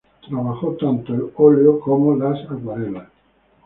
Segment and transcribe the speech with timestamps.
[0.27, 3.07] Trabajó tanto óleo como acuarelas.